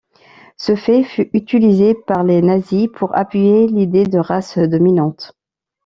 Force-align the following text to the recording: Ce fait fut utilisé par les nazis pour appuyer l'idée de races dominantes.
Ce 0.57 0.73
fait 0.75 1.03
fut 1.03 1.29
utilisé 1.33 1.93
par 1.93 2.23
les 2.23 2.41
nazis 2.41 2.87
pour 2.91 3.15
appuyer 3.15 3.67
l'idée 3.67 4.03
de 4.05 4.17
races 4.17 4.57
dominantes. 4.57 5.33